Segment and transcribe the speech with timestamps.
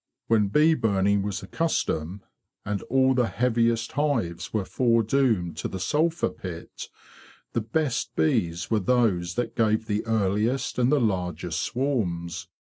[0.25, 2.23] When bee burning was the custom,
[2.65, 6.87] and all the heaviest hives were foredoomed to the sulphur pit,
[7.53, 12.47] the best bees were those that gave the earliest and the largest swarms.